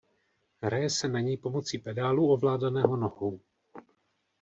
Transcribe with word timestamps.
Hraje 0.61 0.89
se 0.89 1.07
na 1.07 1.19
něj 1.19 1.37
pomocí 1.37 1.77
pedálu 1.77 2.31
ovládaného 2.33 2.95
nohou. 2.97 3.39